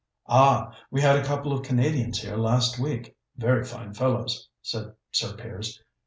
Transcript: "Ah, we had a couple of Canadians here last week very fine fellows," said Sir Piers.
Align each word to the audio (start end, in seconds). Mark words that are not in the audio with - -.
"Ah, 0.25 0.73
we 0.89 0.99
had 0.99 1.15
a 1.15 1.23
couple 1.23 1.53
of 1.53 1.61
Canadians 1.61 2.23
here 2.23 2.35
last 2.35 2.79
week 2.79 3.15
very 3.37 3.63
fine 3.63 3.93
fellows," 3.93 4.49
said 4.63 4.95
Sir 5.11 5.35
Piers. 5.37 5.79